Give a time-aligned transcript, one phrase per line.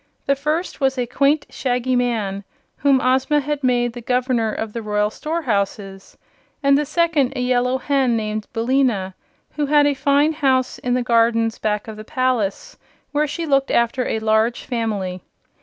[0.25, 2.43] The first was a quaint Shaggy Man,
[2.77, 6.17] whom Ozma had made the Governor of the Royal Storehouses,
[6.63, 9.13] and the second a Yellow Hen named Billina,
[9.57, 12.77] who had a fine house in the gardens back of the palace,
[13.11, 15.21] where she looked after a large family.